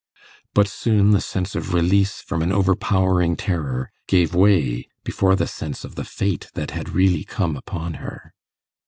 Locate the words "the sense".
1.11-1.53, 5.35-5.85